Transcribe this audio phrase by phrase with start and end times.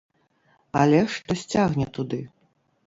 [0.83, 2.23] Але штось цягне туды!